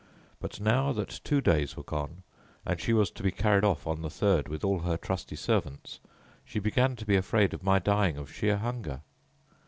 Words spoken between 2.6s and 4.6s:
and she was to be carried off on the third